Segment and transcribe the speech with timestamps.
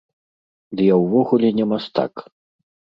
[0.79, 2.13] Ды я ўвогуле не мастак!